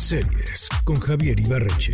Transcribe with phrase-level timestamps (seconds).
[0.00, 1.92] Series con Javier Ibarreche.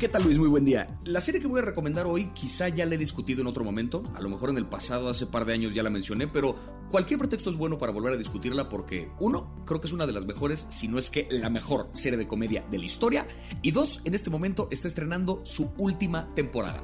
[0.00, 0.38] ¿Qué tal Luis?
[0.38, 0.98] Muy buen día.
[1.04, 4.10] La serie que voy a recomendar hoy quizá ya la he discutido en otro momento,
[4.16, 6.56] a lo mejor en el pasado, hace par de años ya la mencioné, pero
[6.90, 10.12] cualquier pretexto es bueno para volver a discutirla porque, uno, creo que es una de
[10.12, 13.28] las mejores, si no es que la mejor serie de comedia de la historia,
[13.60, 16.82] y dos, en este momento está estrenando su última temporada.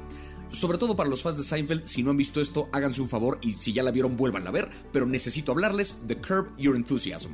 [0.49, 3.39] Sobre todo para los fans de Seinfeld, si no han visto esto, háganse un favor
[3.41, 7.33] y si ya la vieron, vuelvan a ver, pero necesito hablarles de Curb Your Enthusiasm.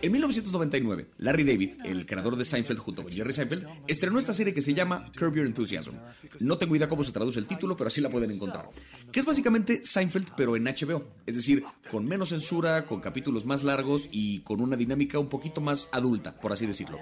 [0.00, 4.54] En 1999, Larry David, el creador de Seinfeld junto con Jerry Seinfeld, estrenó esta serie
[4.54, 5.94] que se llama Curb Your Enthusiasm.
[6.38, 8.70] No tengo idea cómo se traduce el título, pero así la pueden encontrar.
[9.10, 11.04] Que es básicamente Seinfeld, pero en HBO.
[11.26, 15.60] Es decir, con menos censura, con capítulos más largos y con una dinámica un poquito
[15.60, 17.00] más adulta, por así decirlo.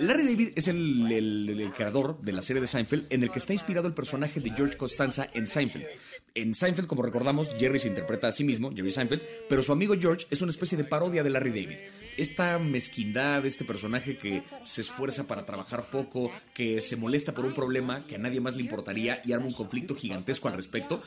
[0.00, 3.52] Larry David es el, el creador de la serie de Seinfeld, en el que está
[3.52, 5.86] inspirado el personaje de George Costanza en Seinfeld.
[6.34, 9.94] En Seinfeld, como recordamos, Jerry se interpreta a sí mismo, Jerry Seinfeld, pero su amigo
[9.98, 11.78] George es una especie de parodia de Larry David
[12.20, 17.54] esta mezquindad, este personaje que se esfuerza para trabajar poco, que se molesta por un
[17.54, 21.02] problema que a nadie más le importaría y arma un conflicto gigantesco al respecto.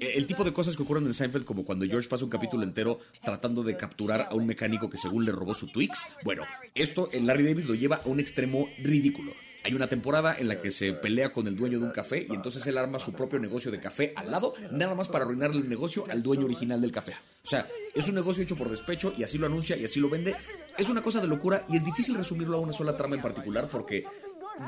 [0.00, 2.64] Eh, el tipo de cosas que ocurren en Seinfeld, como cuando George pasa un capítulo
[2.64, 6.06] entero tratando de capturar a un mecánico que según le robó su Twix.
[6.24, 6.42] Bueno,
[6.74, 9.45] esto en Larry David lo lleva a un extremo ridículo.
[9.66, 12.32] Hay una temporada en la que se pelea con el dueño de un café y
[12.36, 15.68] entonces él arma su propio negocio de café al lado, nada más para arruinarle el
[15.68, 17.16] negocio al dueño original del café.
[17.44, 20.08] O sea, es un negocio hecho por despecho y así lo anuncia y así lo
[20.08, 20.36] vende.
[20.78, 23.68] Es una cosa de locura y es difícil resumirlo a una sola trama en particular
[23.68, 24.04] porque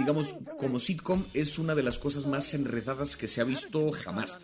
[0.00, 4.40] digamos, como sitcom es una de las cosas más enredadas que se ha visto jamás.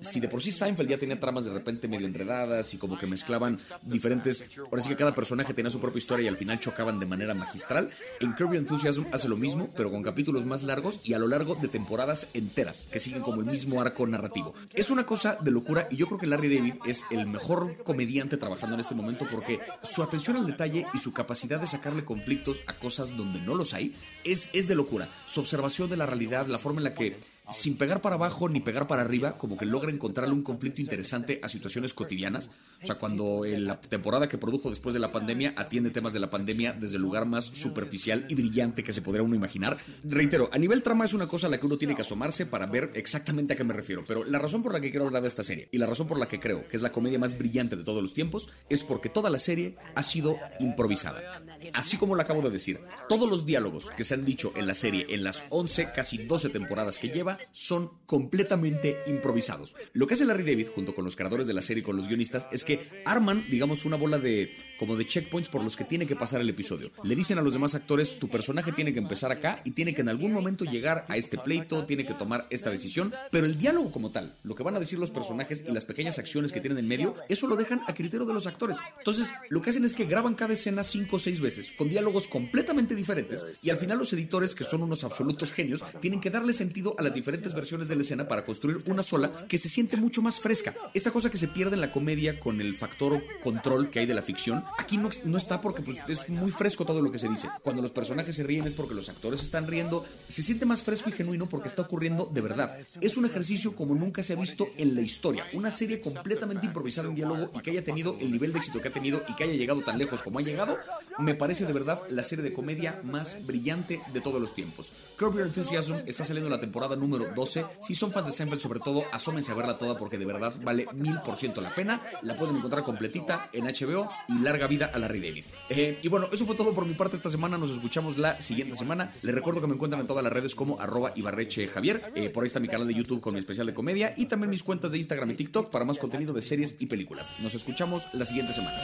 [0.00, 3.06] Si de por sí Seinfeld ya tenía tramas de repente medio enredadas y como que
[3.06, 6.98] mezclaban diferentes, ahora sí que cada personaje tenía su propia historia y al final chocaban
[6.98, 11.14] de manera magistral, en Kirby Enthusiasm hace lo mismo, pero con capítulos más largos y
[11.14, 14.54] a lo largo de temporadas enteras, que siguen como el mismo arco narrativo.
[14.74, 18.36] Es una cosa de locura y yo creo que Larry David es el mejor comediante
[18.36, 22.60] trabajando en este momento porque su atención al detalle y su capacidad de sacarle conflictos
[22.66, 25.08] a cosas donde no los hay es, es de locura.
[25.26, 27.16] Su observación de la realidad, la forma en la que
[27.50, 31.40] sin pegar para abajo ni pegar para arriba, como que logra encontrarle un conflicto interesante
[31.42, 32.50] a situaciones cotidianas.
[32.82, 36.20] O sea, cuando en la temporada que produjo después de la pandemia atiende temas de
[36.20, 39.76] la pandemia desde el lugar más superficial y brillante que se podría uno imaginar.
[40.04, 42.66] Reitero, a nivel trama es una cosa a la que uno tiene que asomarse para
[42.66, 45.28] ver exactamente a qué me refiero, pero la razón por la que quiero hablar de
[45.28, 47.76] esta serie y la razón por la que creo que es la comedia más brillante
[47.76, 51.42] de todos los tiempos es porque toda la serie ha sido improvisada.
[51.74, 54.74] Así como lo acabo de decir, todos los diálogos que se han dicho en la
[54.74, 59.74] serie en las 11, casi 12 temporadas que lleva, son completamente improvisados.
[59.92, 62.08] Lo que hace Larry David junto con los creadores de la serie y con los
[62.08, 62.71] guionistas es que
[63.04, 66.48] arman, digamos, una bola de como de checkpoints por los que tiene que pasar el
[66.48, 66.90] episodio.
[67.04, 70.00] Le dicen a los demás actores, tu personaje tiene que empezar acá y tiene que
[70.00, 73.92] en algún momento llegar a este pleito, tiene que tomar esta decisión, pero el diálogo
[73.92, 76.78] como tal, lo que van a decir los personajes y las pequeñas acciones que tienen
[76.78, 78.78] en medio, eso lo dejan a criterio de los actores.
[78.98, 82.26] Entonces, lo que hacen es que graban cada escena cinco o seis veces, con diálogos
[82.26, 86.52] completamente diferentes, y al final los editores, que son unos absolutos genios, tienen que darle
[86.52, 89.96] sentido a las diferentes versiones de la escena para construir una sola que se siente
[89.96, 90.74] mucho más fresca.
[90.92, 94.14] Esta cosa que se pierde en la comedia con el factor control que hay de
[94.14, 97.28] la ficción, aquí no, no está porque pues, es muy fresco todo lo que se
[97.28, 97.48] dice.
[97.62, 101.10] Cuando los personajes se ríen es porque los actores están riendo, se siente más fresco
[101.10, 102.78] y genuino porque está ocurriendo de verdad.
[103.00, 105.44] Es un ejercicio como nunca se ha visto en la historia.
[105.52, 108.88] Una serie completamente improvisada en diálogo y que haya tenido el nivel de éxito que
[108.88, 110.78] ha tenido y que haya llegado tan lejos como ha llegado,
[111.18, 114.92] me parece de verdad la serie de comedia más brillante de todos los tiempos.
[115.18, 117.64] Curb Your Enthusiasm está saliendo la temporada número 12.
[117.80, 120.86] Si son fans de Seinfeld, sobre todo, asómense a verla toda porque de verdad vale
[120.92, 122.00] mil por ciento la pena.
[122.22, 125.44] La pueden encontrar completita en HBO y larga vida a Larry David.
[125.68, 127.58] Eh, y bueno, eso fue todo por mi parte esta semana.
[127.58, 129.12] Nos escuchamos la siguiente semana.
[129.22, 131.70] Les recuerdo que me encuentran en todas las redes como arroba Ibarreche.
[132.14, 134.50] Eh, por ahí está mi canal de YouTube con mi especial de comedia y también
[134.50, 137.30] mis cuentas de Instagram y TikTok para más contenido de series y películas.
[137.40, 138.76] Nos escuchamos la siguiente semana.